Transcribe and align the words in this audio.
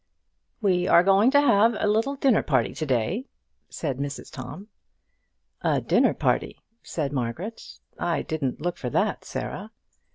"We 0.63 0.87
are 0.87 1.03
going 1.03 1.29
to 1.29 1.39
have 1.41 1.75
a 1.79 1.85
little 1.87 2.15
dinner 2.15 2.41
party 2.41 2.73
to 2.73 2.85
day," 2.87 3.27
said 3.69 3.99
Mrs 3.99 4.31
Tom. 4.31 4.67
"A 5.61 5.79
dinner 5.79 6.15
party!" 6.15 6.59
said 6.81 7.13
Margaret. 7.13 7.61
"I 7.99 8.23
didn't 8.23 8.59
look 8.61 8.77
for 8.77 8.89
that, 8.89 9.23
Sarah." 9.25 9.69